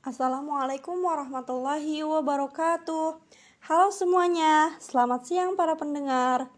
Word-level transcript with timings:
Assalamualaikum 0.00 0.96
warahmatullahi 1.04 2.00
wabarakatuh. 2.00 3.20
Halo 3.68 3.92
semuanya, 3.92 4.72
selamat 4.80 5.28
siang 5.28 5.60
para 5.60 5.76
pendengar. 5.76 6.48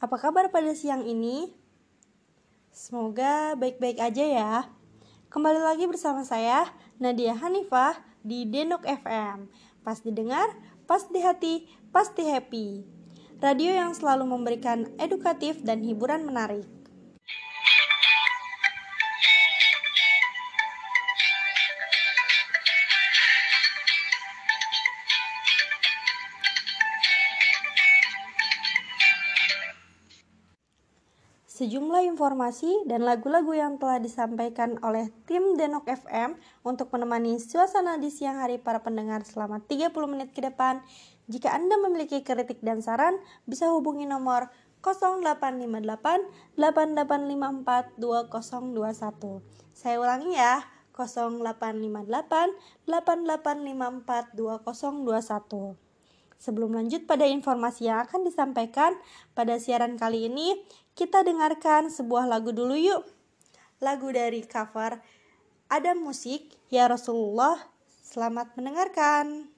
Apa 0.00 0.16
kabar 0.16 0.48
pada 0.48 0.72
siang 0.72 1.04
ini? 1.04 1.52
Semoga 2.72 3.52
baik-baik 3.60 4.00
aja 4.00 4.24
ya. 4.24 4.52
Kembali 5.28 5.60
lagi 5.60 5.84
bersama 5.84 6.24
saya, 6.24 6.64
Nadia 6.96 7.36
Hanifah 7.36 8.00
di 8.24 8.48
Denok 8.48 8.88
FM. 8.88 9.52
Pas 9.84 10.00
didengar, 10.00 10.48
pas 10.88 11.04
di 11.12 11.20
hati, 11.20 11.68
pasti 11.92 12.24
happy. 12.24 12.88
Radio 13.44 13.68
yang 13.68 13.92
selalu 13.92 14.24
memberikan 14.32 14.88
edukatif 14.96 15.60
dan 15.60 15.84
hiburan 15.84 16.24
menarik. 16.24 16.77
Sejumlah 31.58 32.06
informasi 32.06 32.86
dan 32.86 33.02
lagu-lagu 33.02 33.50
yang 33.50 33.82
telah 33.82 33.98
disampaikan 33.98 34.78
oleh 34.78 35.10
tim 35.26 35.58
Denok 35.58 35.90
FM 35.90 36.38
untuk 36.62 36.86
menemani 36.94 37.42
suasana 37.42 37.98
di 37.98 38.14
siang 38.14 38.38
hari 38.38 38.62
para 38.62 38.78
pendengar 38.78 39.26
selama 39.26 39.58
30 39.66 39.90
menit 40.06 40.30
ke 40.30 40.38
depan. 40.38 40.78
Jika 41.26 41.50
Anda 41.50 41.74
memiliki 41.82 42.22
kritik 42.22 42.62
dan 42.62 42.78
saran, 42.78 43.18
bisa 43.42 43.74
hubungi 43.74 44.06
nomor 44.06 44.54
0858 44.86 46.54
8854 46.54 47.98
2021. 47.98 49.42
Saya 49.74 49.98
ulangi 49.98 50.38
ya, 50.38 50.62
0858 50.94 52.86
8854 52.86 54.30
2021. 54.38 55.87
Sebelum 56.38 56.70
lanjut 56.70 57.04
pada 57.10 57.26
informasi 57.26 57.90
yang 57.90 58.06
akan 58.06 58.22
disampaikan 58.22 58.94
pada 59.34 59.58
siaran 59.58 59.98
kali 59.98 60.30
ini, 60.30 60.54
kita 60.94 61.26
dengarkan 61.26 61.90
sebuah 61.90 62.30
lagu 62.30 62.54
dulu 62.54 62.78
yuk. 62.78 63.02
Lagu 63.82 64.10
dari 64.14 64.46
cover 64.46 65.02
Ada 65.66 65.98
Musik, 65.98 66.54
Ya 66.70 66.86
Rasulullah. 66.86 67.58
Selamat 68.06 68.54
mendengarkan. 68.54 69.57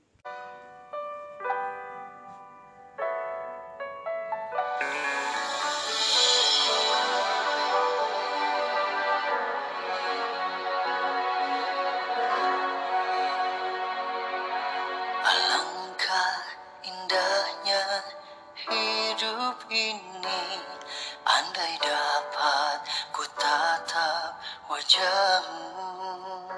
Wajahmu 24.91 26.51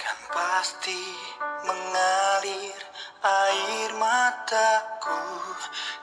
Kan 0.00 0.16
pasti 0.32 0.96
mengalir 1.68 2.80
air 3.20 3.92
mataku 4.00 5.20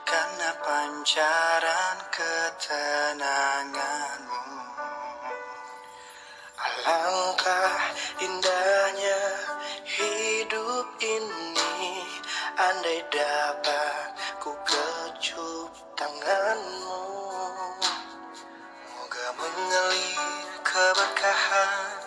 Karena 0.06 0.54
pancaran 0.62 1.98
ketenanganmu. 2.14 4.46
Alangkah 6.54 7.82
indahnya 8.22 9.18
hidup 9.82 10.86
ini 11.02 12.06
Andai 12.58 13.06
dapat 13.10 14.14
ku 14.38 14.54
kecup 14.62 15.70
tanganmu. 15.98 17.02
Moga 18.86 19.26
mengalir 19.38 20.37
keberkahan 20.78 21.97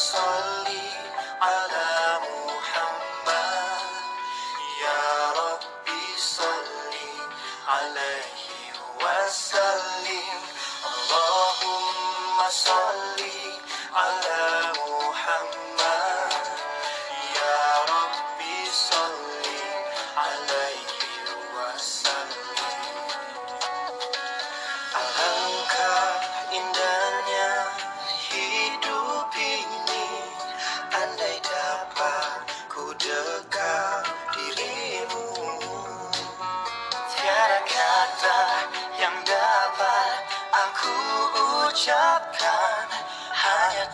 Sorry. 0.00 0.49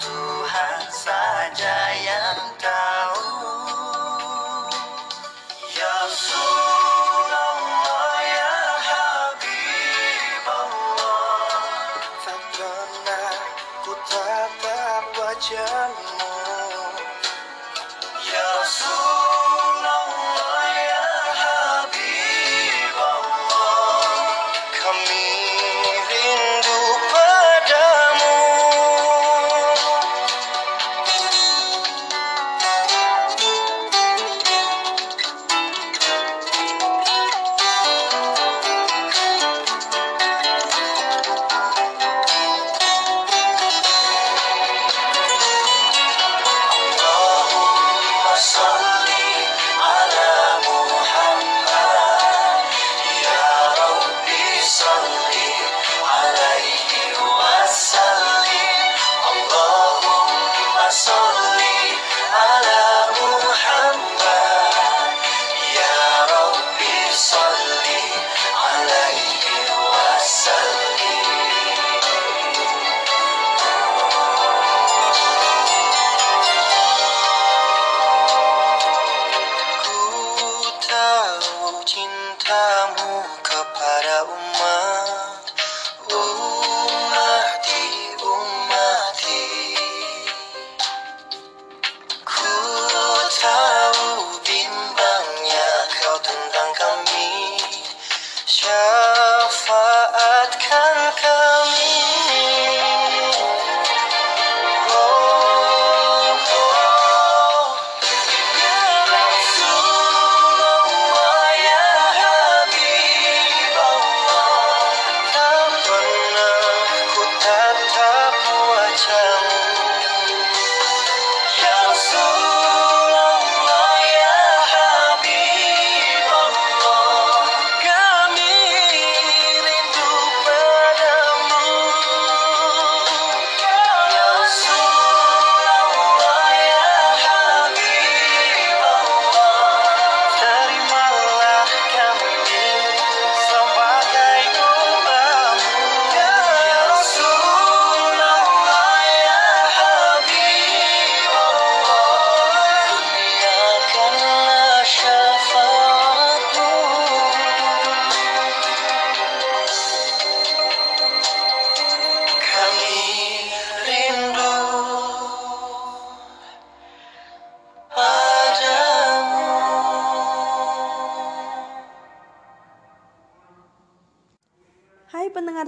Tuhan 0.00 0.80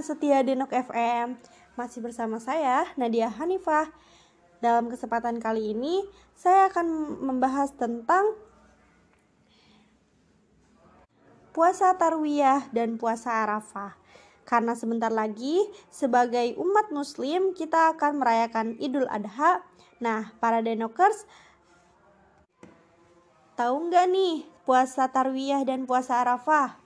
setia 0.09 0.41
Denok 0.41 0.73
FM, 0.73 1.37
masih 1.77 2.01
bersama 2.01 2.41
saya 2.41 2.89
Nadia 2.97 3.29
Hanifah. 3.29 3.93
Dalam 4.57 4.89
kesempatan 4.89 5.37
kali 5.37 5.77
ini, 5.77 6.01
saya 6.33 6.65
akan 6.73 7.21
membahas 7.29 7.69
tentang 7.77 8.33
puasa 11.53 11.93
Tarwiyah 11.93 12.73
dan 12.73 12.97
puasa 12.97 13.45
Arafah. 13.45 13.93
Karena 14.49 14.73
sebentar 14.73 15.13
lagi, 15.13 15.61
sebagai 15.93 16.57
umat 16.57 16.89
Muslim, 16.89 17.53
kita 17.53 17.93
akan 17.93 18.17
merayakan 18.17 18.81
Idul 18.81 19.05
Adha. 19.13 19.61
Nah, 20.01 20.33
para 20.41 20.65
Denokers, 20.65 21.29
tahu 23.53 23.93
nggak 23.93 24.09
nih 24.09 24.41
puasa 24.65 25.05
Tarwiyah 25.05 25.61
dan 25.69 25.85
puasa 25.85 26.25
Arafah? 26.25 26.78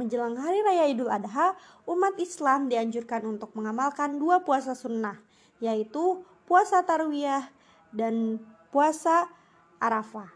Menjelang 0.00 0.32
hari 0.40 0.64
raya 0.64 0.88
Idul 0.88 1.12
Adha, 1.12 1.52
umat 1.84 2.16
Islam 2.16 2.72
dianjurkan 2.72 3.20
untuk 3.28 3.52
mengamalkan 3.52 4.16
dua 4.16 4.40
puasa 4.40 4.72
sunnah, 4.72 5.20
yaitu 5.60 6.24
puasa 6.48 6.80
Tarwiyah 6.88 7.52
dan 7.92 8.40
puasa 8.72 9.28
Arafah. 9.76 10.32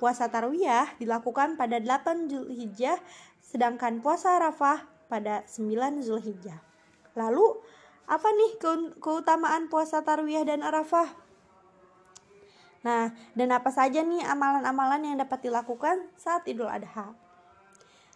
Puasa 0.00 0.32
Tarwiyah 0.32 0.96
dilakukan 0.96 1.60
pada 1.60 1.76
8 1.84 2.32
Zulhijjah, 2.32 2.96
sedangkan 3.44 4.00
puasa 4.00 4.40
Arafah 4.40 4.88
pada 5.12 5.44
9 5.52 6.00
Zulhijjah. 6.00 6.64
Lalu, 7.12 7.60
apa 8.08 8.28
nih 8.32 8.56
keutamaan 9.04 9.68
puasa 9.68 10.00
Tarwiyah 10.00 10.48
dan 10.48 10.64
Arafah? 10.64 11.12
Nah, 12.88 13.12
dan 13.36 13.52
apa 13.52 13.68
saja 13.68 14.00
nih 14.00 14.24
amalan-amalan 14.24 15.12
yang 15.12 15.16
dapat 15.20 15.44
dilakukan 15.44 16.08
saat 16.16 16.48
Idul 16.48 16.72
Adha? 16.72 17.23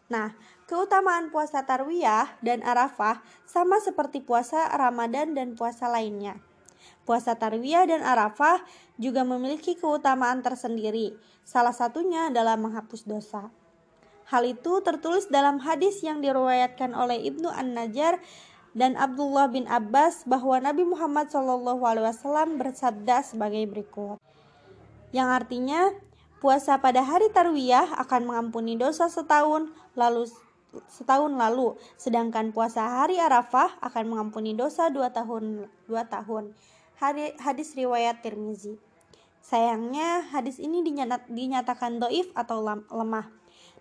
Nah, 0.09 0.33
keutamaan 0.65 1.29
puasa 1.29 1.69
Tarwiyah 1.69 2.41
dan 2.41 2.65
Arafah 2.65 3.21
sama 3.45 3.77
seperti 3.81 4.25
puasa 4.25 4.65
Ramadan 4.73 5.37
dan 5.37 5.53
puasa 5.53 5.85
lainnya. 5.85 6.41
Puasa 7.05 7.37
Tarwiyah 7.37 7.85
dan 7.89 8.01
Arafah 8.01 8.65
juga 8.97 9.25
memiliki 9.25 9.77
keutamaan 9.77 10.41
tersendiri. 10.41 11.17
Salah 11.45 11.77
satunya 11.77 12.33
adalah 12.33 12.57
menghapus 12.57 13.05
dosa. 13.05 13.53
Hal 14.29 14.45
itu 14.45 14.85
tertulis 14.85 15.29
dalam 15.33 15.61
hadis 15.61 16.05
yang 16.05 16.21
diriwayatkan 16.21 16.93
oleh 16.93 17.17
Ibnu 17.29 17.49
An-Najjar 17.49 18.21
dan 18.77 18.97
Abdullah 19.01 19.49
bin 19.49 19.65
Abbas 19.65 20.29
bahwa 20.29 20.61
Nabi 20.61 20.85
Muhammad 20.85 21.33
SAW 21.33 22.61
bersabda 22.61 23.25
sebagai 23.25 23.65
berikut. 23.65 24.21
Yang 25.17 25.29
artinya, 25.33 25.81
Puasa 26.39 26.79
pada 26.79 27.03
hari 27.03 27.35
Tarwiyah 27.35 27.99
akan 27.99 28.31
mengampuni 28.31 28.79
dosa 28.79 29.11
setahun 29.11 29.75
lalu 29.99 30.31
setahun 30.87 31.33
lalu, 31.35 31.75
sedangkan 31.97 32.53
puasa 32.53 32.85
hari 32.85 33.17
Arafah 33.19 33.81
akan 33.81 34.05
mengampuni 34.15 34.53
dosa 34.55 34.93
dua 34.93 35.11
tahun 35.11 35.67
dua 35.89 36.07
tahun. 36.07 36.55
Hadis 37.43 37.75
riwayat 37.75 38.23
Tirmizi. 38.23 38.79
Sayangnya 39.43 40.29
hadis 40.29 40.61
ini 40.61 40.85
dinyat, 40.85 41.31
dinyatakan 41.31 42.03
doif 42.03 42.29
atau 42.37 42.61
lemah. 42.93 43.33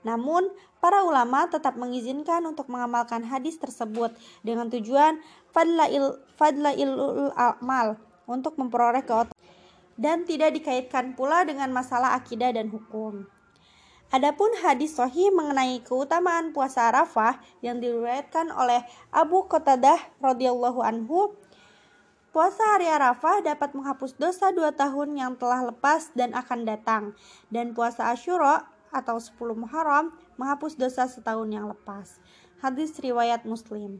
Namun, 0.05 0.47
para 0.79 1.03
ulama 1.03 1.49
tetap 1.51 1.75
mengizinkan 1.75 2.45
untuk 2.47 2.71
mengamalkan 2.71 3.25
hadis 3.25 3.59
tersebut 3.59 4.15
dengan 4.45 4.71
tujuan 4.71 5.19
fadlail 5.51 6.21
fadlailul 6.39 7.33
amal 7.35 7.99
untuk 8.29 8.55
memperoleh 8.55 9.03
keutamaan 9.03 9.36
dan 9.97 10.23
tidak 10.23 10.55
dikaitkan 10.55 11.17
pula 11.17 11.43
dengan 11.43 11.73
masalah 11.73 12.13
akidah 12.15 12.53
dan 12.53 12.69
hukum. 12.69 13.25
Adapun 14.07 14.47
hadis 14.63 14.95
sahih 14.95 15.35
mengenai 15.35 15.83
keutamaan 15.83 16.55
puasa 16.55 16.87
Arafah 16.87 17.43
yang 17.59 17.83
diriwayatkan 17.83 18.55
oleh 18.55 18.79
Abu 19.11 19.51
Qatadah 19.51 19.99
radhiyallahu 20.23 20.79
anhu, 20.79 21.35
puasa 22.31 22.63
hari 22.71 22.87
Arafah 22.87 23.43
dapat 23.43 23.75
menghapus 23.75 24.15
dosa 24.15 24.55
dua 24.55 24.71
tahun 24.71 25.19
yang 25.19 25.35
telah 25.35 25.59
lepas 25.67 26.15
dan 26.15 26.31
akan 26.31 26.63
datang, 26.63 27.03
dan 27.51 27.75
puasa 27.75 28.15
Asyura 28.15 28.71
atau 28.95 29.19
10 29.19 29.35
Muharram 29.59 30.15
menghapus 30.39 30.79
dosa 30.79 31.03
setahun 31.11 31.51
yang 31.51 31.67
lepas. 31.67 32.23
Hadis 32.63 32.95
riwayat 33.03 33.43
Muslim. 33.43 33.99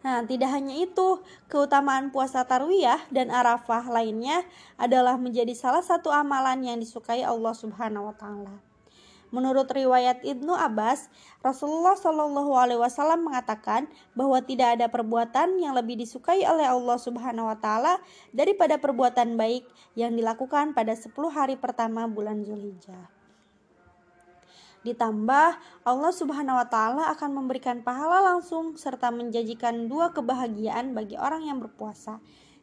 Nah, 0.00 0.24
tidak 0.24 0.48
hanya 0.56 0.80
itu, 0.80 1.20
keutamaan 1.52 2.08
puasa 2.08 2.48
Tarwiyah 2.48 3.04
dan 3.12 3.28
Arafah 3.28 3.84
lainnya 3.84 4.48
adalah 4.80 5.20
menjadi 5.20 5.52
salah 5.52 5.84
satu 5.84 6.08
amalan 6.08 6.64
yang 6.64 6.80
disukai 6.80 7.20
Allah 7.20 7.52
Subhanahu 7.52 8.08
wa 8.08 8.16
taala. 8.16 8.64
Menurut 9.30 9.70
riwayat 9.70 10.26
Ibnu 10.26 10.56
Abbas, 10.56 11.06
Rasulullah 11.44 11.94
Shallallahu 11.94 12.50
alaihi 12.56 12.82
wasallam 12.82 13.30
mengatakan 13.30 13.86
bahwa 14.16 14.42
tidak 14.42 14.80
ada 14.80 14.90
perbuatan 14.90 15.60
yang 15.62 15.76
lebih 15.76 16.00
disukai 16.00 16.42
oleh 16.48 16.66
Allah 16.66 16.98
Subhanahu 16.98 17.46
wa 17.46 17.54
taala 17.60 18.02
daripada 18.34 18.80
perbuatan 18.80 19.38
baik 19.38 19.68
yang 19.94 20.16
dilakukan 20.18 20.74
pada 20.74 20.96
10 20.96 21.12
hari 21.30 21.54
pertama 21.54 22.10
bulan 22.10 22.42
Zulhijjah. 22.42 23.19
Ditambah, 24.80 25.48
Allah 25.84 26.12
Subhanahu 26.12 26.56
wa 26.56 26.64
Ta'ala 26.64 27.12
akan 27.12 27.36
memberikan 27.36 27.84
pahala 27.84 28.24
langsung 28.32 28.80
serta 28.80 29.12
menjanjikan 29.12 29.92
dua 29.92 30.16
kebahagiaan 30.16 30.96
bagi 30.96 31.20
orang 31.20 31.44
yang 31.44 31.60
berpuasa, 31.60 32.16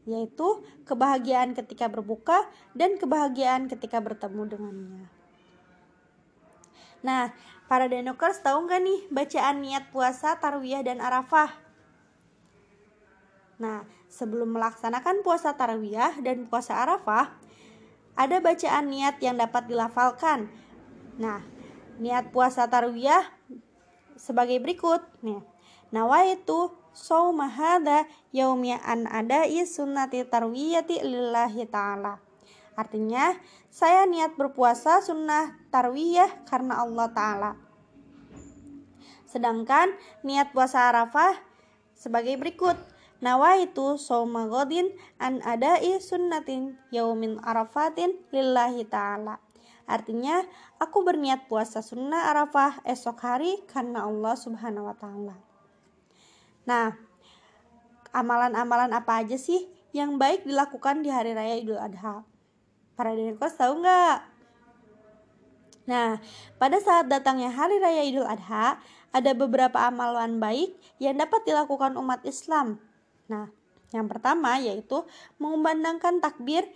yaitu 0.10 0.66
kebahagiaan 0.90 1.54
ketika 1.54 1.86
berbuka 1.86 2.50
dan 2.74 2.98
kebahagiaan 2.98 3.70
ketika 3.70 4.02
bertemu 4.02 4.50
dengannya. 4.50 5.06
Nah, 7.06 7.30
para 7.70 7.86
denokers 7.86 8.42
tahu 8.42 8.66
nggak 8.66 8.82
nih 8.82 9.00
bacaan 9.14 9.62
niat 9.62 9.94
puasa, 9.94 10.42
tarwiyah, 10.42 10.82
dan 10.82 10.98
arafah? 10.98 11.54
Nah, 13.62 13.86
sebelum 14.10 14.58
melaksanakan 14.58 15.22
puasa 15.22 15.54
tarwiyah 15.54 16.18
dan 16.26 16.50
puasa 16.50 16.82
arafah, 16.82 17.30
ada 18.18 18.42
bacaan 18.42 18.90
niat 18.90 19.22
yang 19.22 19.38
dapat 19.38 19.70
dilafalkan. 19.70 20.50
Nah, 21.22 21.57
niat 21.98 22.30
puasa 22.30 22.70
tarwiyah 22.70 23.26
sebagai 24.18 24.58
berikut. 24.62 25.02
Nih. 25.22 25.42
Nawaitu 25.94 26.74
sauma 26.92 27.48
hadza 27.48 28.06
yaumi 28.36 28.76
an 28.76 29.08
adai 29.08 29.64
sunnati 29.64 30.26
tarwiyati 30.28 31.00
lillahi 31.00 31.64
ta'ala. 31.70 32.20
Artinya 32.78 33.34
saya 33.74 34.06
niat 34.06 34.38
berpuasa 34.38 35.02
sunnah 35.02 35.58
tarwiyah 35.74 36.46
karena 36.46 36.84
Allah 36.84 37.08
taala. 37.10 37.52
Sedangkan 39.26 39.96
niat 40.22 40.54
puasa 40.54 40.94
arafah 40.94 41.40
sebagai 41.98 42.38
berikut. 42.38 42.78
Nawaitu 43.18 43.98
sauma 43.98 44.46
godin 44.46 44.94
an 45.18 45.42
adai 45.42 45.98
sunnatin 45.98 46.78
yaumin 46.94 47.42
arafatin 47.42 48.14
lillahi 48.30 48.86
ta'ala 48.86 49.47
Artinya, 49.88 50.44
aku 50.84 51.00
berniat 51.08 51.48
puasa 51.48 51.80
sunnah 51.80 52.28
Arafah 52.36 52.84
esok 52.84 53.18
hari 53.24 53.64
karena 53.72 54.04
Allah 54.04 54.36
Subhanahu 54.36 54.84
wa 54.84 54.96
taala. 55.00 55.40
Nah, 56.68 56.92
amalan-amalan 58.12 58.92
apa 58.92 59.24
aja 59.24 59.40
sih 59.40 59.64
yang 59.96 60.20
baik 60.20 60.44
dilakukan 60.44 61.00
di 61.00 61.08
hari 61.08 61.32
raya 61.32 61.56
Idul 61.56 61.80
Adha? 61.80 62.28
Para 63.00 63.16
denikos 63.16 63.56
tahu 63.56 63.80
nggak? 63.80 64.18
Nah, 65.88 66.20
pada 66.60 66.78
saat 66.84 67.08
datangnya 67.08 67.48
hari 67.56 67.80
raya 67.80 68.04
Idul 68.04 68.28
Adha, 68.28 68.84
ada 69.16 69.32
beberapa 69.32 69.80
amalan 69.88 70.36
baik 70.44 70.76
yang 71.00 71.16
dapat 71.16 71.48
dilakukan 71.48 71.96
umat 71.96 72.28
Islam. 72.28 72.76
Nah, 73.32 73.48
yang 73.96 74.12
pertama 74.12 74.60
yaitu 74.60 75.08
mengumandangkan 75.40 76.20
takbir 76.20 76.68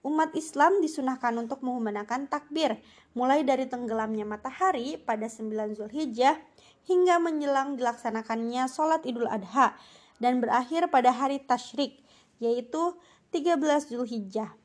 umat 0.00 0.32
Islam 0.32 0.80
disunahkan 0.80 1.36
untuk 1.36 1.60
mengumandangkan 1.60 2.28
takbir 2.32 2.80
mulai 3.12 3.44
dari 3.44 3.68
tenggelamnya 3.68 4.24
matahari 4.24 4.96
pada 4.96 5.28
9 5.28 5.76
Zulhijjah 5.76 6.40
hingga 6.88 7.20
menjelang 7.20 7.76
dilaksanakannya 7.76 8.64
sholat 8.70 9.04
Idul 9.04 9.28
Adha 9.28 9.76
dan 10.16 10.40
berakhir 10.40 10.88
pada 10.88 11.12
hari 11.12 11.44
Tashrik 11.44 12.00
yaitu 12.40 12.96
13 13.36 13.60
Zulhijjah. 13.92 14.56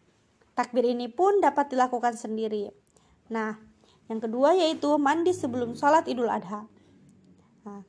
Takbir 0.55 0.87
ini 0.87 1.11
pun 1.11 1.43
dapat 1.43 1.67
dilakukan 1.75 2.15
sendiri. 2.15 2.71
Nah, 3.27 3.59
yang 4.07 4.23
kedua 4.23 4.55
yaitu 4.55 4.95
mandi 4.95 5.35
sebelum 5.35 5.75
sholat 5.75 6.07
Idul 6.07 6.31
Adha. 6.31 6.63
Nah, 7.67 7.83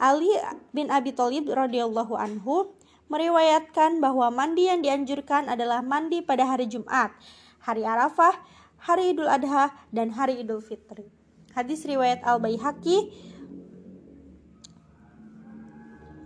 Ali 0.00 0.28
bin 0.72 0.92
Abi 0.92 1.16
Thalib 1.16 1.48
radhiyallahu 1.48 2.16
anhu 2.16 2.72
meriwayatkan 3.10 3.98
bahwa 3.98 4.30
mandi 4.30 4.70
yang 4.70 4.80
dianjurkan 4.80 5.50
adalah 5.50 5.82
mandi 5.82 6.22
pada 6.22 6.46
hari 6.46 6.70
Jumat, 6.70 7.10
hari 7.58 7.82
Arafah, 7.82 8.38
hari 8.78 9.12
Idul 9.12 9.26
Adha, 9.26 9.74
dan 9.90 10.14
hari 10.14 10.40
Idul 10.40 10.62
Fitri. 10.62 11.10
Hadis 11.50 11.82
riwayat 11.82 12.22
Al-Baihaqi. 12.22 13.10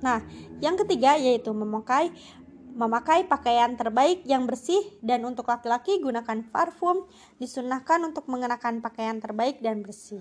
Nah, 0.04 0.20
yang 0.60 0.76
ketiga 0.76 1.16
yaitu 1.16 1.48
memakai 1.56 2.12
memakai 2.74 3.24
pakaian 3.24 3.78
terbaik 3.78 4.26
yang 4.26 4.44
bersih 4.50 4.82
dan 4.98 5.22
untuk 5.22 5.46
laki-laki 5.46 6.02
gunakan 6.02 6.42
parfum 6.50 7.06
disunahkan 7.38 8.02
untuk 8.02 8.26
mengenakan 8.26 8.82
pakaian 8.82 9.22
terbaik 9.22 9.62
dan 9.62 9.80
bersih. 9.80 10.20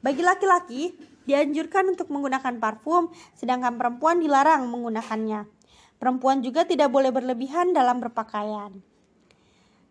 Bagi 0.00 0.24
laki-laki, 0.24 0.96
dianjurkan 1.28 1.92
untuk 1.92 2.08
menggunakan 2.08 2.56
parfum, 2.62 3.12
sedangkan 3.36 3.76
perempuan 3.76 4.22
dilarang 4.22 4.64
menggunakannya. 4.70 5.55
Perempuan 5.96 6.44
juga 6.44 6.68
tidak 6.68 6.92
boleh 6.92 7.08
berlebihan 7.08 7.72
dalam 7.72 8.04
berpakaian. 8.04 8.76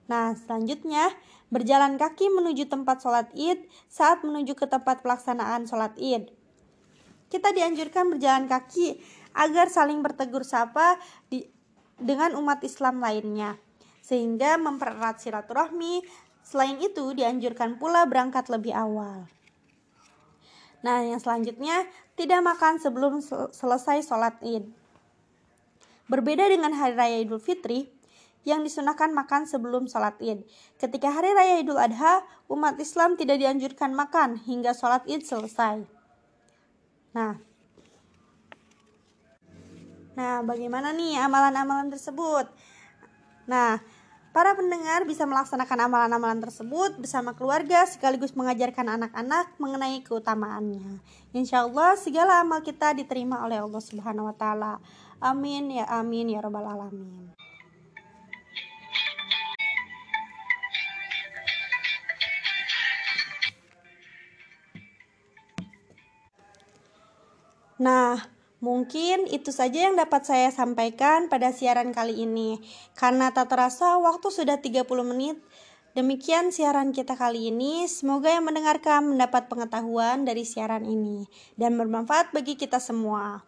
Nah, 0.05 0.37
selanjutnya, 0.37 1.09
berjalan 1.49 1.97
kaki 1.97 2.29
menuju 2.29 2.69
tempat 2.69 3.01
sholat 3.01 3.29
id 3.33 3.65
saat 3.89 4.21
menuju 4.21 4.53
ke 4.53 4.69
tempat 4.69 5.01
pelaksanaan 5.01 5.65
sholat 5.65 5.97
id. 5.97 6.29
Kita 7.25 7.49
dianjurkan 7.49 8.13
berjalan 8.13 8.45
kaki 8.45 9.01
agar 9.33 9.67
saling 9.73 10.05
bertegur 10.05 10.45
sapa 10.45 11.01
di, 11.27 11.49
dengan 11.97 12.37
umat 12.37 12.61
Islam 12.61 13.01
lainnya, 13.01 13.57
sehingga 14.05 14.61
mempererat 14.61 15.19
silaturahmi. 15.19 16.05
Selain 16.45 16.77
itu, 16.77 17.17
dianjurkan 17.17 17.81
pula 17.81 18.05
berangkat 18.05 18.45
lebih 18.53 18.77
awal. 18.77 19.25
Nah, 20.85 21.01
yang 21.01 21.17
selanjutnya, 21.17 21.89
tidak 22.13 22.45
makan 22.45 22.77
sebelum 22.77 23.17
sel 23.25 23.49
selesai 23.49 24.05
sholat 24.05 24.37
id. 24.45 24.84
Berbeda 26.05 26.45
dengan 26.45 26.73
hari 26.77 26.93
raya 26.93 27.17
Idul 27.21 27.41
Fitri, 27.41 27.89
yang 28.45 28.61
disunahkan 28.61 29.09
makan 29.09 29.49
sebelum 29.49 29.89
sholat 29.89 30.15
id. 30.21 30.45
Ketika 30.77 31.09
hari 31.09 31.33
raya 31.33 31.59
Idul 31.59 31.81
Adha, 31.81 32.21
umat 32.45 32.77
Islam 32.77 33.17
tidak 33.17 33.41
dianjurkan 33.41 33.91
makan 33.91 34.37
hingga 34.37 34.71
sholat 34.77 35.01
id 35.09 35.25
selesai. 35.25 35.81
Nah, 37.17 37.41
nah 40.13 40.45
bagaimana 40.45 40.93
nih 40.93 41.17
amalan-amalan 41.25 41.89
tersebut? 41.89 42.45
Nah, 43.49 43.81
Para 44.35 44.51
pendengar 44.51 45.07
bisa 45.07 45.23
melaksanakan 45.23 45.87
amalan-amalan 45.87 46.43
tersebut 46.43 46.99
bersama 46.99 47.31
keluarga 47.31 47.87
sekaligus 47.87 48.35
mengajarkan 48.35 48.99
anak-anak 48.99 49.55
mengenai 49.55 50.03
keutamaannya. 50.03 50.99
Insya 51.31 51.63
Allah 51.63 51.95
segala 51.95 52.43
amal 52.43 52.59
kita 52.59 52.91
diterima 52.91 53.47
oleh 53.47 53.63
Allah 53.63 53.79
Subhanahu 53.79 54.27
Wa 54.27 54.35
Taala. 54.35 54.73
Amin 55.23 55.79
ya 55.79 55.87
amin 55.87 56.35
ya 56.35 56.43
robbal 56.43 56.67
alamin. 56.67 57.31
Nah, 67.79 68.34
Mungkin 68.65 69.29
itu 69.29 69.53
saja 69.53 69.85
yang 69.85 69.93
dapat 69.93 70.25
saya 70.25 70.49
sampaikan 70.49 71.29
pada 71.29 71.53
siaran 71.53 71.93
kali 71.93 72.25
ini. 72.25 72.57
Karena 72.97 73.29
tak 73.29 73.53
terasa 73.53 74.01
waktu 74.01 74.33
sudah 74.33 74.57
30 74.57 74.89
menit. 75.05 75.37
Demikian 75.93 76.49
siaran 76.49 76.89
kita 76.89 77.13
kali 77.13 77.53
ini. 77.53 77.85
Semoga 77.85 78.33
yang 78.33 78.49
mendengarkan 78.49 79.05
mendapat 79.05 79.53
pengetahuan 79.53 80.25
dari 80.25 80.49
siaran 80.49 80.81
ini 80.81 81.29
dan 81.61 81.77
bermanfaat 81.77 82.33
bagi 82.33 82.57
kita 82.57 82.81
semua. 82.81 83.45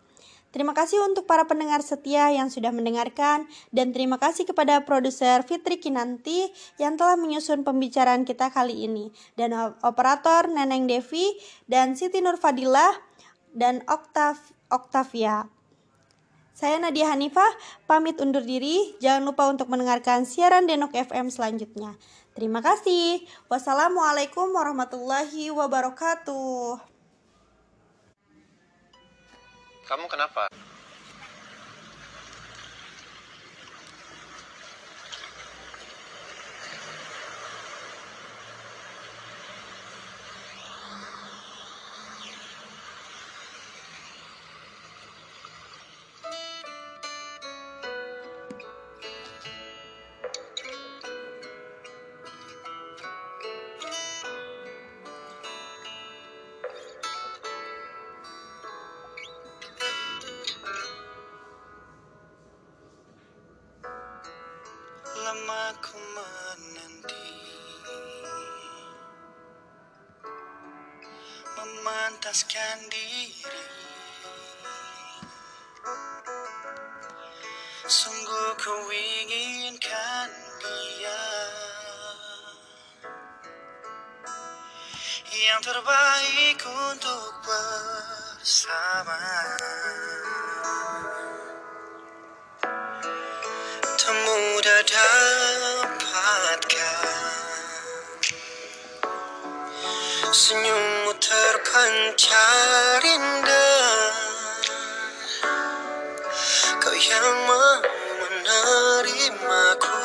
Terima 0.54 0.78
kasih 0.78 1.02
untuk 1.02 1.26
para 1.26 1.50
pendengar 1.50 1.82
setia 1.82 2.30
yang 2.30 2.54
sudah 2.54 2.70
mendengarkan 2.70 3.50
dan 3.74 3.92
terima 3.92 4.22
kasih 4.22 4.46
kepada 4.46 4.86
produser 4.86 5.44
Fitri 5.44 5.82
Kinanti 5.82 6.48
yang 6.78 6.94
telah 6.96 7.18
menyusun 7.18 7.66
pembicaraan 7.66 8.24
kita 8.24 8.54
kali 8.54 8.86
ini 8.86 9.10
dan 9.36 9.52
operator 9.82 10.48
Neneng 10.48 10.88
Devi 10.88 11.36
dan 11.68 12.00
Siti 12.00 12.24
Nur 12.24 12.40
Fadilah 12.40 12.96
dan 13.52 13.84
Oktav 13.92 14.57
Octavia. 14.68 15.48
Saya 16.58 16.82
Nadia 16.82 17.14
Hanifah, 17.14 17.54
pamit 17.86 18.18
undur 18.18 18.42
diri. 18.42 18.98
Jangan 18.98 19.30
lupa 19.30 19.46
untuk 19.46 19.70
mendengarkan 19.70 20.26
siaran 20.26 20.66
Denok 20.66 20.90
FM 20.90 21.30
selanjutnya. 21.30 21.94
Terima 22.34 22.66
kasih. 22.66 23.22
Wassalamualaikum 23.46 24.50
warahmatullahi 24.50 25.54
wabarakatuh. 25.54 26.82
Kamu 29.86 30.06
kenapa? 30.10 30.50
Ku 65.81 65.98
menanti 65.98 67.27
Memantaskan 71.57 72.77
diri. 72.93 73.34
Sungguh 77.88 78.51
ku 78.62 78.75
inginkan 78.93 80.29
dia. 80.62 81.24
Yang 85.34 85.62
terbaik 85.65 86.60
untuk 86.62 87.34
bersama. 87.41 89.17
Tak 93.98 94.13
mudah 94.13 94.81
dapatkan 96.38 97.34
Senyummu 100.29 101.12
terpancar 101.17 103.01
indah 103.01 104.13
Kau 106.77 106.94
yang 106.94 107.38
mau 107.50 107.82
menerimaku. 108.22 110.03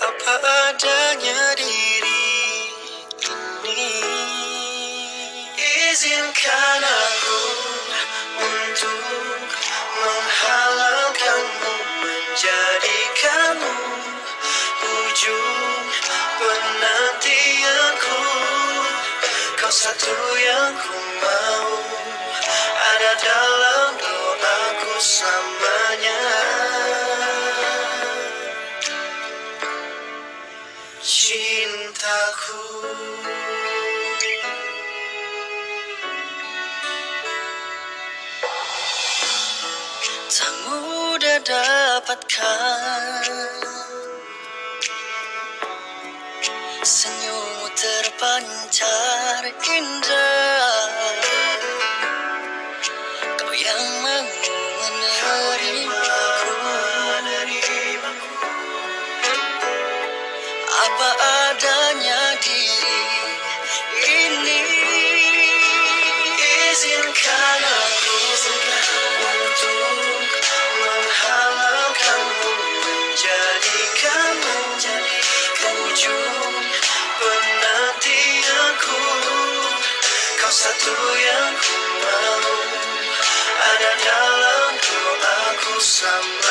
Apa 0.00 0.34
adanya 0.72 1.54
diri 1.54 2.32
ini. 3.60 3.94
Izinkan 5.54 6.82
aku 6.82 7.40
untuk 8.40 9.15
satu 19.86 20.18
yang 20.34 20.74
ku 20.82 20.98
mau. 21.22 21.70
Ada 22.74 23.12
dalam 23.22 23.90
doaku 24.02 24.92
selamanya 24.98 25.65
terpancar 47.86 49.46
indah 49.46 50.90
Kau 53.38 53.52
yang 53.54 53.84
mau 54.02 54.26
menerimaku. 56.66 58.30
Apa 60.66 61.10
doaku 86.00 86.45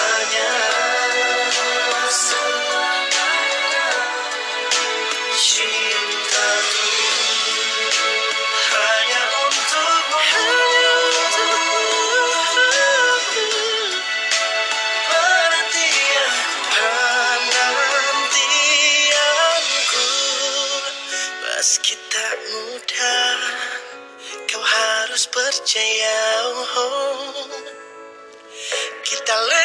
a 29.36 29.42
little. 29.42 29.65